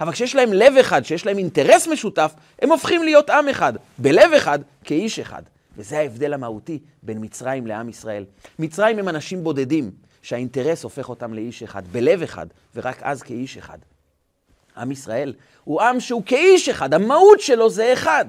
[0.00, 4.32] אבל כשיש להם לב אחד, כשיש להם אינטרס משותף, הם הופכים להיות עם אחד, בלב
[4.36, 5.42] אחד, כאיש אחד.
[5.76, 8.24] וזה ההבדל המהותי בין מצרים לעם ישראל.
[8.58, 9.90] מצרים הם אנשים בודדים,
[10.22, 13.78] שהאינטרס הופך אותם לאיש אחד, בלב אחד, ורק אז כאיש אחד.
[14.76, 18.24] עם ישראל הוא עם שהוא כאיש אחד, המהות שלו זה אחד.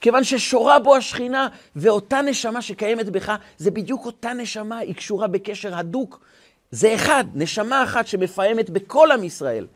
[0.00, 5.74] כיוון ששורה בו השכינה, ואותה נשמה שקיימת בך, זה בדיוק אותה נשמה, היא קשורה בקשר
[5.74, 6.26] הדוק.
[6.70, 9.66] זה אחד, נשמה אחת שמפעמת בכל עם ישראל.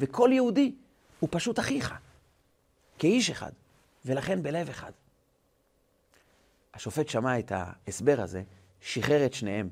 [0.00, 0.72] וכל יהודי
[1.20, 1.94] הוא פשוט אחיך,
[2.98, 3.50] כאיש אחד,
[4.04, 4.90] ולכן בלב אחד.
[6.74, 8.42] השופט שמע את ההסבר הזה,
[8.80, 9.68] שחרר את שניהם.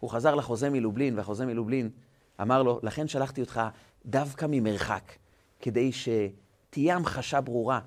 [0.00, 1.90] הוא חזר לחוזה מלובלין, והחוזה מלובלין
[2.42, 3.60] אמר לו, לכן שלחתי אותך
[4.06, 5.12] דווקא ממרחק,
[5.60, 7.80] כדי שתהיה המחשה ברורה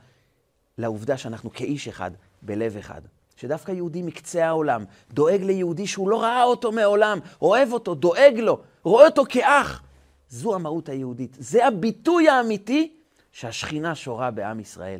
[0.77, 3.01] לעובדה שאנחנו כאיש אחד, בלב אחד.
[3.35, 8.61] שדווקא יהודי מקצה העולם דואג ליהודי שהוא לא ראה אותו מעולם, אוהב אותו, דואג לו,
[8.83, 9.83] רואה אותו כאח.
[10.29, 11.37] זו המהות היהודית.
[11.39, 12.93] זה הביטוי האמיתי
[13.31, 14.99] שהשכינה שורה בעם ישראל.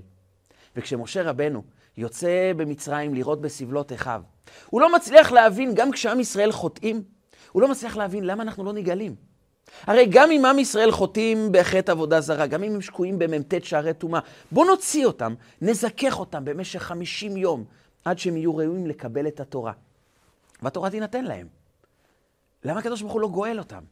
[0.76, 1.63] וכשמשה רבנו
[1.97, 4.21] יוצא במצרים לראות בסבלות אחיו,
[4.69, 7.04] הוא לא מצליח להבין, גם כשעם ישראל חוטאים,
[7.51, 9.15] הוא לא מצליח להבין למה אנחנו לא נגאלים.
[9.84, 13.93] הרי גם אם עם ישראל חוטאים בחטא עבודה זרה, גם אם הם שקועים במ"ט שערי
[13.93, 14.19] טומאה,
[14.51, 17.63] בואו נוציא אותם, נזכך אותם במשך 50 יום,
[18.06, 19.73] עד שהם יהיו ראויים לקבל את התורה.
[20.62, 21.47] והתורה תינתן להם.
[22.63, 23.84] למה הקדוש ברוך הוא לא גואל אותם?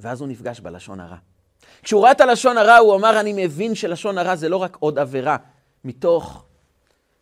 [0.00, 1.16] ואז הוא נפגש בלשון הרע.
[1.82, 4.98] כשהוא ראה את הלשון הרע, הוא אמר, אני מבין שלשון הרע זה לא רק עוד
[4.98, 5.36] עבירה
[5.84, 6.44] מתוך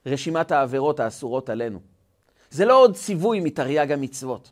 [0.07, 1.79] רשימת העבירות האסורות עלינו.
[2.51, 4.51] זה לא עוד ציווי מתרי"ג המצוות.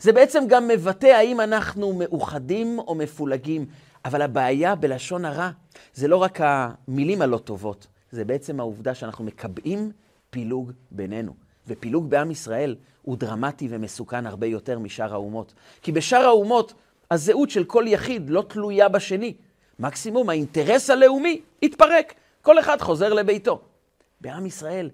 [0.00, 3.66] זה בעצם גם מבטא האם אנחנו מאוחדים או מפולגים.
[4.06, 5.50] אבל הבעיה בלשון הרע
[5.94, 9.92] זה לא רק המילים הלא טובות, זה בעצם העובדה שאנחנו מקבעים
[10.30, 11.32] פילוג בינינו.
[11.68, 15.54] ופילוג בעם ישראל הוא דרמטי ומסוכן הרבה יותר משאר האומות.
[15.82, 16.74] כי בשאר האומות
[17.10, 19.34] הזהות של כל יחיד לא תלויה בשני.
[19.78, 23.60] מקסימום האינטרס הלאומי יתפרק, כל אחד חוזר לביתו.
[24.20, 24.90] בעם ישראל,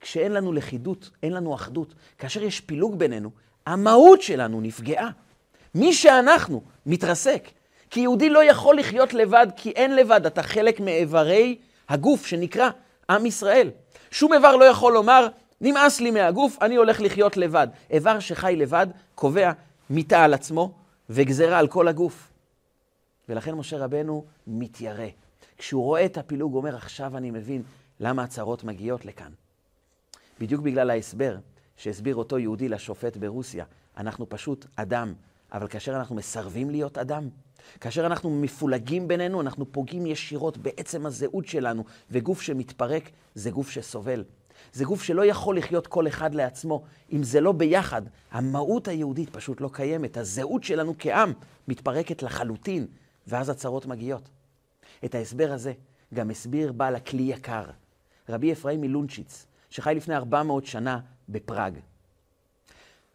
[0.00, 3.30] כשאין לנו לכידות, אין לנו אחדות, כאשר יש פילוג בינינו,
[3.66, 5.10] המהות שלנו נפגעה.
[5.74, 7.48] מי שאנחנו מתרסק.
[7.90, 11.58] כי יהודי לא יכול לחיות לבד, כי אין לבד, אתה חלק מאיברי
[11.88, 12.70] הגוף שנקרא
[13.10, 13.70] עם ישראל.
[14.10, 15.28] שום איבר לא יכול לומר,
[15.60, 17.68] נמאס לי מהגוף, אני הולך לחיות לבד.
[17.90, 19.52] איבר שחי לבד קובע
[19.90, 20.74] מיטה על עצמו
[21.10, 22.30] וגזרה על כל הגוף.
[23.28, 25.06] ולכן משה רבנו מתיירא.
[25.58, 27.62] כשהוא רואה את הפילוג, הוא אומר, עכשיו אני מבין
[28.00, 29.32] למה הצרות מגיעות לכאן.
[30.40, 31.36] בדיוק בגלל ההסבר
[31.76, 33.64] שהסביר אותו יהודי לשופט ברוסיה.
[33.96, 35.14] אנחנו פשוט אדם,
[35.52, 37.28] אבל כאשר אנחנו מסרבים להיות אדם,
[37.80, 44.24] כאשר אנחנו מפולגים בינינו, אנחנו פוגעים ישירות בעצם הזהות שלנו, וגוף שמתפרק זה גוף שסובל.
[44.72, 46.82] זה גוף שלא יכול לחיות כל אחד לעצמו.
[47.12, 50.16] אם זה לא ביחד, המהות היהודית פשוט לא קיימת.
[50.16, 51.32] הזהות שלנו כעם
[51.68, 52.86] מתפרקת לחלוטין,
[53.26, 54.28] ואז הצרות מגיעות.
[55.04, 55.72] את ההסבר הזה
[56.14, 57.64] גם הסביר בעל הכלי יקר,
[58.28, 61.78] רבי אפרים מלונצ'יץ, שחי לפני 400 שנה בפראג.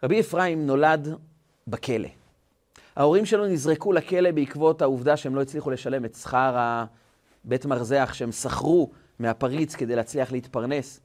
[0.04, 1.08] רבי אפרים נולד
[1.68, 2.08] בכלא.
[2.96, 6.56] ההורים שלו נזרקו לכלא בעקבות העובדה שהם לא הצליחו לשלם את שכר
[7.46, 11.00] הבית מרזח שהם שכרו מהפריץ כדי להצליח להתפרנס.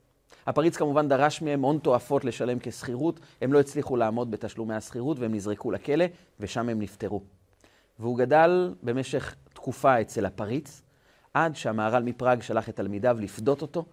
[0.47, 5.35] הפריץ כמובן דרש מהם הון תועפות לשלם כשכירות, הם לא הצליחו לעמוד בתשלומי השכירות והם
[5.35, 6.05] נזרקו לכלא
[6.41, 7.23] ושם הם נפטרו.
[7.99, 10.83] והוא גדל במשך תקופה אצל הפריץ,
[11.35, 13.85] עד שהמהר"ל מפראג שלח את תלמידיו לפדות אותו,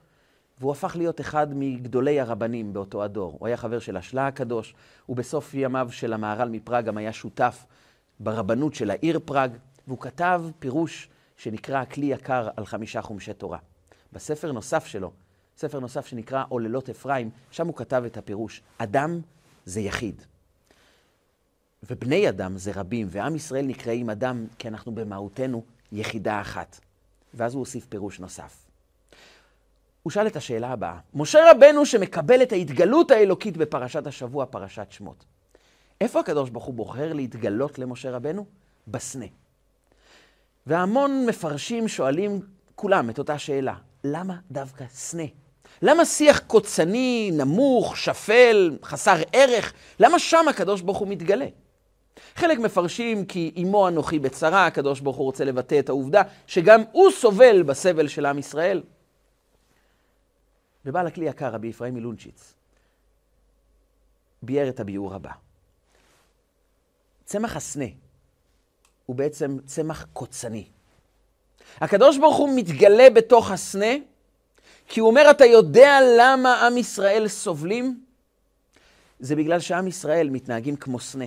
[0.59, 3.37] והוא הפך להיות אחד מגדולי הרבנים באותו הדור.
[3.39, 4.73] הוא היה חבר של השלה הקדוש,
[5.09, 7.65] ובסוף ימיו של המהר"ל מפראג גם היה שותף
[8.19, 9.51] ברבנות של העיר פראג,
[9.87, 13.57] והוא כתב פירוש שנקרא כלי יקר על חמישה חומשי תורה.
[14.13, 15.11] בספר נוסף שלו,
[15.57, 19.19] ספר נוסף שנקרא עוללות אפרים, שם הוא כתב את הפירוש, אדם
[19.65, 20.21] זה יחיד.
[21.89, 26.79] ובני אדם זה רבים, ועם ישראל נקראים אדם כי אנחנו במהותנו יחידה אחת.
[27.33, 28.71] ואז הוא הוסיף פירוש נוסף.
[30.03, 35.25] הוא שאל את השאלה הבאה, משה רבנו שמקבל את ההתגלות האלוקית בפרשת השבוע, פרשת שמות.
[36.01, 38.45] איפה הקדוש ברוך הוא בוחר להתגלות למשה רבנו?
[38.87, 39.25] בסנה.
[40.67, 42.41] והמון מפרשים שואלים
[42.75, 45.23] כולם את אותה שאלה, למה דווקא סנה?
[45.81, 49.73] למה שיח קוצני, נמוך, שפל, חסר ערך?
[49.99, 51.45] למה שם הקדוש ברוך הוא מתגלה?
[52.35, 57.11] חלק מפרשים כי אמו אנוכי בצרה, הקדוש ברוך הוא רוצה לבטא את העובדה שגם הוא
[57.11, 58.83] סובל בסבל של עם ישראל.
[60.85, 62.53] ובעל הכלי יקר, רבי אפרים מלונצ'יץ,
[64.41, 65.31] ביאר את הביאור הבא.
[67.25, 67.85] צמח הסנה
[69.05, 70.67] הוא בעצם צמח קוצני.
[71.81, 73.93] הקדוש ברוך הוא מתגלה בתוך הסנה,
[74.87, 78.03] כי הוא אומר, אתה יודע למה עם ישראל סובלים?
[79.19, 81.25] זה בגלל שעם ישראל מתנהגים כמו סנה,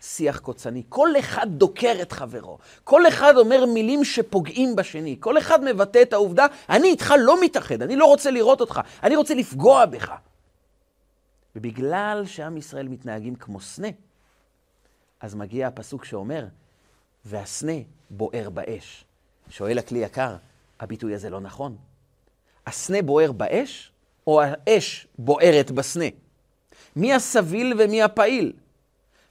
[0.00, 0.82] שיח קוצני.
[0.88, 6.12] כל אחד דוקר את חברו, כל אחד אומר מילים שפוגעים בשני, כל אחד מבטא את
[6.12, 10.12] העובדה, אני איתך לא מתאחד, אני לא רוצה לראות אותך, אני רוצה לפגוע בך.
[11.56, 13.88] ובגלל שעם ישראל מתנהגים כמו סנה,
[15.20, 16.44] אז מגיע הפסוק שאומר,
[17.24, 17.72] והסנה
[18.10, 19.04] בוער באש.
[19.48, 20.36] שואל הכלי יקר,
[20.80, 21.76] הביטוי הזה לא נכון.
[22.66, 23.92] הסנה בוער באש,
[24.26, 26.04] או האש בוערת בסנה?
[26.96, 28.52] מי הסביל ומי הפעיל?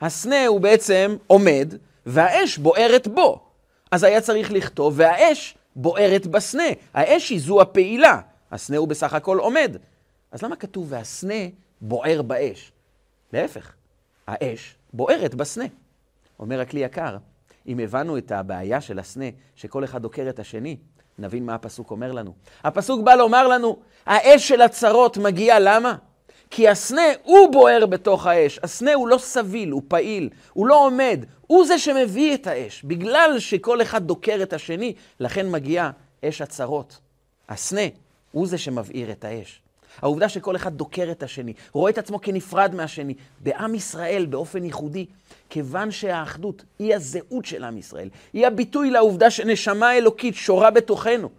[0.01, 1.73] הסנה הוא בעצם עומד,
[2.05, 3.39] והאש בוערת בו.
[3.91, 6.63] אז היה צריך לכתוב, והאש בוערת בסנה.
[6.93, 8.21] האש היא זו הפעילה.
[8.51, 9.75] הסנה הוא בסך הכל עומד.
[10.31, 11.43] אז למה כתוב והסנה
[11.81, 12.71] בוער באש?
[13.33, 13.73] להפך,
[14.27, 15.65] האש בוערת בסנה.
[16.39, 17.17] אומר הכלי יקר,
[17.67, 20.77] אם הבנו את הבעיה של הסנה, שכל אחד דוקר את השני,
[21.19, 22.33] נבין מה הפסוק אומר לנו.
[22.63, 25.95] הפסוק בא לומר לנו, האש של הצרות מגיעה למה?
[26.49, 28.59] כי הסנה הוא בוער בתוך האש.
[28.63, 32.83] הסנה הוא לא סביל, הוא פעיל, הוא לא עומד, הוא זה שמביא את האש.
[32.83, 35.91] בגלל שכל אחד דוקר את השני, לכן מגיעה
[36.25, 36.99] אש הצרות.
[37.49, 37.81] הסנה
[38.31, 39.61] הוא זה שמבעיר את האש.
[40.01, 43.13] העובדה שכל אחד דוקר את השני, רואה את עצמו כנפרד מהשני.
[43.39, 45.05] בעם ישראל, באופן ייחודי,
[45.49, 51.29] כיוון שהאחדות היא הזהות של עם ישראל, היא הביטוי לעובדה שנשמה אלוקית שורה בתוכנו.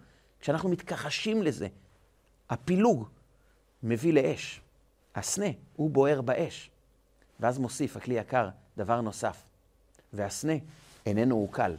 [0.41, 1.67] כשאנחנו מתכחשים לזה,
[2.49, 3.07] הפילוג
[3.83, 4.61] מביא לאש.
[5.15, 5.45] הסנה
[5.75, 6.69] הוא בוער באש.
[7.39, 9.43] ואז מוסיף הכלי יקר דבר נוסף,
[10.13, 10.53] והסנה
[11.05, 11.75] איננו עוקל.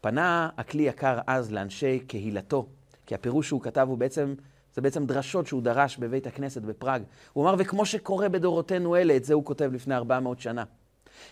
[0.00, 2.66] פנה הכלי יקר אז לאנשי קהילתו,
[3.06, 4.34] כי הפירוש שהוא כתב הוא בעצם
[4.74, 7.02] זה בעצם דרשות שהוא דרש בבית הכנסת בפראג.
[7.32, 10.64] הוא אמר, וכמו שקורה בדורותינו אלה, את זה הוא כותב לפני 400 שנה.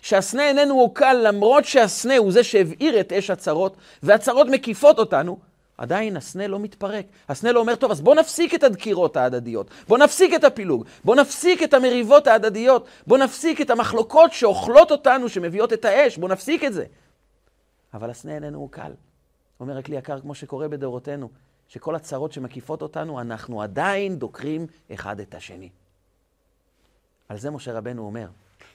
[0.01, 5.39] שהסנה איננו עוקל, למרות שהסנה הוא זה שהבעיר את אש הצרות, והצרות מקיפות אותנו,
[5.77, 7.05] עדיין הסנה לא מתפרק.
[7.29, 11.15] הסנה לא אומר, טוב, אז בוא נפסיק את הדקירות ההדדיות, בוא נפסיק את הפילוג, בוא
[11.15, 16.63] נפסיק את המריבות ההדדיות, בוא נפסיק את המחלוקות שאוכלות אותנו, שמביאות את האש, בוא נפסיק
[16.63, 16.85] את זה.
[17.93, 18.91] אבל הסנה איננו עוקל.
[19.59, 21.29] אומר הכלי יקר, כמו שקורה בדורותינו,
[21.67, 25.69] שכל הצרות שמקיפות אותנו, אנחנו עדיין דוקרים אחד את השני.
[27.29, 28.27] על זה משה רבנו אומר,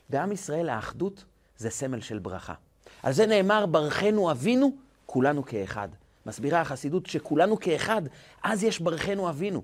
[0.08, 1.24] בעם ישראל האחדות
[1.56, 2.54] זה סמל של ברכה.
[3.02, 5.88] על זה נאמר, ברכנו אבינו, כולנו כאחד.
[6.28, 8.02] מסבירה החסידות שכולנו כאחד,
[8.42, 9.62] אז יש ברכנו אבינו.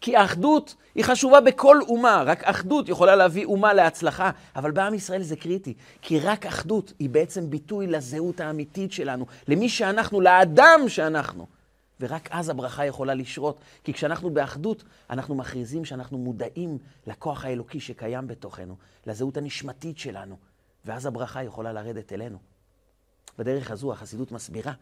[0.00, 5.22] כי האחדות היא חשובה בכל אומה, רק אחדות יכולה להביא אומה להצלחה, אבל בעם ישראל
[5.22, 11.46] זה קריטי, כי רק אחדות היא בעצם ביטוי לזהות האמיתית שלנו, למי שאנחנו, לאדם שאנחנו.
[12.00, 13.58] ורק אז הברכה יכולה לשרות.
[13.84, 20.36] כי כשאנחנו באחדות, אנחנו מכריזים שאנחנו מודעים לכוח האלוקי שקיים בתוכנו, לזהות הנשמתית שלנו,
[20.84, 22.38] ואז הברכה יכולה לרדת אלינו.
[23.38, 24.72] בדרך הזו החסידות מסבירה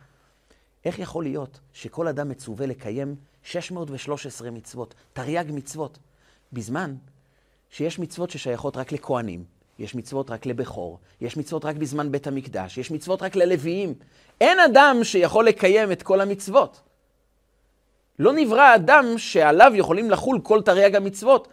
[0.84, 5.98] איך יכול להיות שכל אדם מצווה לקיים 613 מצוות, תרי"ג מצוות,
[6.52, 6.94] בזמן
[7.70, 9.44] שיש מצוות ששייכות רק לכהנים,
[9.78, 13.94] יש מצוות רק לבכור, יש מצוות רק בזמן בית המקדש, יש מצוות רק ללוויים.
[14.40, 16.80] אין אדם שיכול לקיים את כל המצוות.
[18.18, 21.48] לא נברא אדם שעליו יכולים לחול כל תרי"ג המצוות.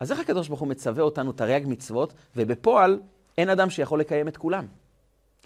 [0.00, 3.00] אז איך הקדוש ברוך הוא מצווה אותנו תרי"ג מצוות, ובפועל
[3.38, 4.66] אין אדם שיכול לקיים את כולם?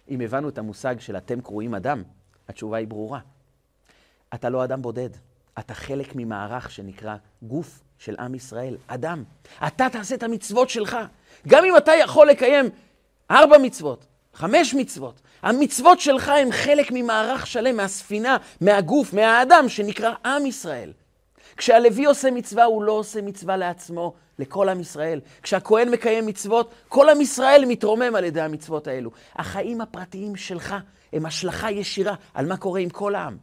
[0.09, 2.03] אם הבנו את המושג של אתם קרואים אדם,
[2.49, 3.19] התשובה היא ברורה.
[4.35, 5.11] אתה לא אדם בודד,
[5.59, 9.25] אתה חלק ממערך שנקרא גוף של עם ישראל, אדם.
[9.67, 10.97] אתה תעשה את המצוות שלך.
[11.49, 12.67] גם אם אתה יכול לקיים
[13.31, 20.47] ארבע מצוות, חמש מצוות, המצוות שלך הן חלק ממערך שלם, מהספינה, מהגוף, מהאדם, שנקרא עם
[20.47, 20.93] ישראל.
[21.57, 25.21] כשהלוי עושה מצווה, הוא לא עושה מצווה לעצמו, לכל עם ישראל.
[25.43, 29.11] כשהכהן מקיים מצוות, כל עם ישראל מתרומם על ידי המצוות האלו.
[29.37, 30.75] החיים הפרטיים שלך
[31.15, 33.37] הם השלכה ישירה על מה קורה עם כל העם.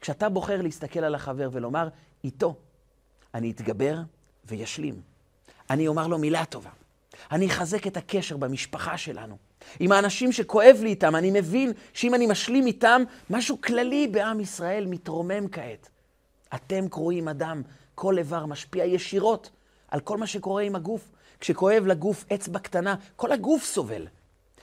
[0.00, 1.88] כשאתה בוחר להסתכל על החבר ולומר,
[2.24, 2.56] איתו
[3.34, 3.98] אני אתגבר
[4.44, 5.00] וישלים.
[5.70, 6.70] אני אומר לו מילה טובה.
[7.32, 9.36] אני אחזק את הקשר במשפחה שלנו.
[9.80, 14.86] עם האנשים שכואב לי איתם, אני מבין שאם אני משלים איתם, משהו כללי בעם ישראל
[14.86, 15.88] מתרומם כעת.
[16.54, 17.62] אתם קרואים אדם,
[17.94, 19.50] כל איבר משפיע ישירות
[19.88, 21.10] על כל מה שקורה עם הגוף.
[21.40, 24.06] כשכואב לגוף אצבע קטנה, כל הגוף סובל.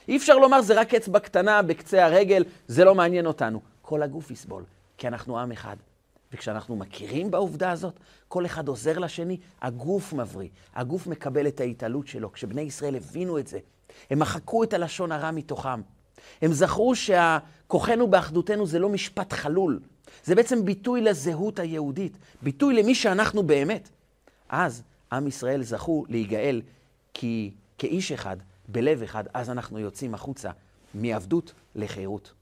[0.08, 3.60] אי אפשר לומר זה רק אצבע קטנה בקצה הרגל, זה לא מעניין אותנו.
[3.82, 4.64] כל הגוף יסבול,
[4.98, 5.76] כי אנחנו עם אחד.
[6.32, 7.94] וכשאנחנו מכירים בעובדה הזאת,
[8.28, 12.32] כל אחד עוזר לשני, הגוף מבריא, הגוף מקבל את ההתעלות שלו.
[12.32, 13.58] כשבני ישראל הבינו את זה,
[14.10, 15.80] הם מחקו את הלשון הרע מתוכם.
[16.42, 19.80] הם זכרו שכוחנו באחדותנו זה לא משפט חלול,
[20.24, 23.88] זה בעצם ביטוי לזהות היהודית, ביטוי למי שאנחנו באמת.
[24.48, 26.62] אז עם ישראל זכו להיגאל
[27.14, 28.36] כי כאיש אחד,
[28.72, 30.50] בלב אחד, אז אנחנו יוצאים החוצה
[30.94, 32.32] מעבדות לחירות.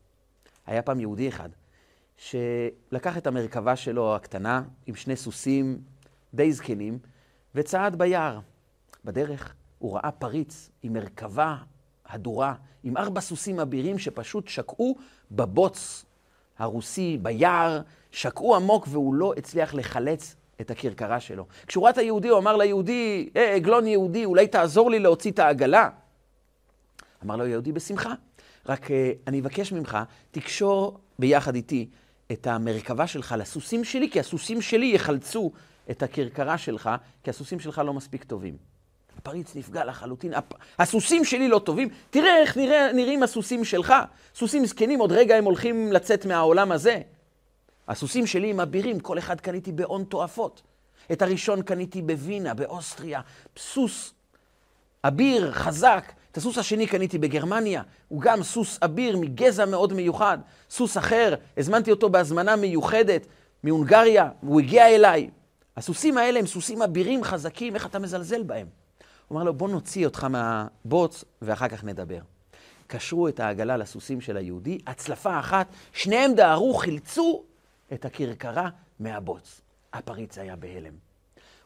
[0.66, 1.49] היה פעם יהודי אחד
[2.16, 5.79] שלקח את המרכבה שלו הקטנה עם שני סוסים
[6.35, 6.99] די זקנים
[7.55, 8.38] וצעד ביער.
[9.05, 11.57] בדרך הוא ראה פריץ עם מרכבה
[12.07, 14.97] הדורה, עם ארבע סוסים אבירים שפשוט שקעו
[15.31, 16.05] בבוץ
[16.59, 21.47] הרוסי, ביער, שקעו עמוק והוא לא הצליח לחלץ את הכרכרה שלו.
[21.66, 25.38] כשהוא ראה את היהודי, הוא אמר ליהודי, אה, עגלון יהודי, אולי תעזור לי להוציא את
[25.38, 25.90] העגלה.
[27.24, 28.14] אמר לו יהודי, בשמחה.
[28.66, 29.98] רק אה, אני אבקש ממך,
[30.30, 31.88] תקשור ביחד איתי
[32.33, 35.50] את המרכבה שלך לסוסים שלי, כי הסוסים שלי יחלצו
[35.90, 36.90] את הכרכרה שלך,
[37.22, 38.56] כי הסוסים שלך לא מספיק טובים.
[39.18, 40.52] הפריץ נפגע לחלוטין, הפ...
[40.78, 43.94] הסוסים שלי לא טובים, תראה איך נראה, נראים הסוסים שלך.
[44.35, 47.00] סוסים זקנים, עוד רגע הם הולכים לצאת מהעולם הזה.
[47.88, 50.62] הסוסים שלי הם אבירים, כל אחד קניתי בהון תועפות.
[51.12, 53.20] את הראשון קניתי בווינה, באוסטריה,
[53.56, 54.14] סוס
[55.04, 56.12] אביר, חזק.
[56.33, 60.38] את הסוס השני קניתי בגרמניה, הוא גם סוס אביר מגזע מאוד מיוחד.
[60.71, 63.27] סוס אחר, הזמנתי אותו בהזמנה מיוחדת
[63.62, 65.31] מהונגריה, והוא הגיע אליי.
[65.77, 68.66] הסוסים האלה הם סוסים אבירים חזקים, איך אתה מזלזל בהם?
[69.29, 72.21] הוא אמר לו, בוא נוציא אותך מהבוץ ואחר כך נדבר.
[72.87, 77.43] קשרו את העגלה לסוסים של היהודי, הצלפה אחת, שניהם דהרו, חילצו
[77.93, 78.69] את הכרכרה
[79.01, 79.61] מהבוץ.
[79.93, 81.10] הפריץ היה בהלם.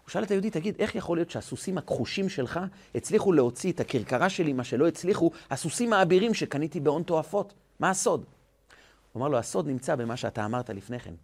[0.05, 2.61] הוא שאל את היהודי, תגיד, איך יכול להיות שהסוסים הכחושים שלך
[2.95, 7.55] הצליחו להוציא את הכרכרה שלי, מה שלא הצליחו הסוסים האבירים שקניתי בהון תועפות?
[7.81, 8.25] מה הסוד?
[9.13, 11.15] הוא אמר לו, הסוד נמצא במה שאתה אמרת לפני כן.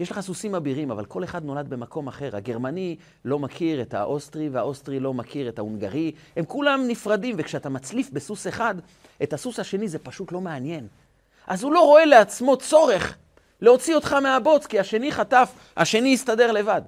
[0.00, 2.36] יש לך סוסים אבירים, אבל כל אחד נולד במקום אחר.
[2.36, 6.12] הגרמני לא מכיר את האוסטרי, והאוסטרי לא מכיר את ההונגרי.
[6.36, 8.74] הם כולם נפרדים, וכשאתה מצליף בסוס אחד,
[9.22, 10.86] את הסוס השני זה פשוט לא מעניין.
[11.46, 13.16] אז הוא לא רואה לעצמו צורך
[13.60, 16.82] להוציא אותך מהבוץ, כי השני חטף, השני יסתדר לבד.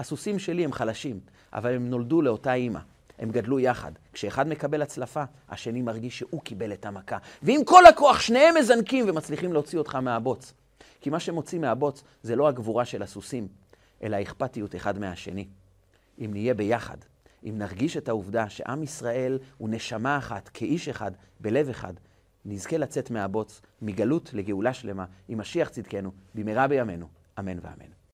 [0.00, 1.20] הסוסים שלי הם חלשים,
[1.52, 2.80] אבל הם נולדו לאותה אימא.
[3.18, 3.92] הם גדלו יחד.
[4.12, 7.18] כשאחד מקבל הצלפה, השני מרגיש שהוא קיבל את המכה.
[7.42, 10.52] ועם כל הכוח, שניהם מזנקים ומצליחים להוציא אותך מהבוץ.
[11.00, 13.48] כי מה שמוציא מהבוץ זה לא הגבורה של הסוסים,
[14.02, 15.46] אלא האכפתיות אחד מהשני.
[16.18, 16.96] אם נהיה ביחד,
[17.44, 21.10] אם נרגיש את העובדה שעם ישראל הוא נשמה אחת, כאיש אחד,
[21.40, 21.94] בלב אחד,
[22.44, 27.06] נזכה לצאת מהבוץ, מגלות לגאולה שלמה, עם משיח צדקנו, במהרה בימינו,
[27.38, 27.99] אמן ואמן.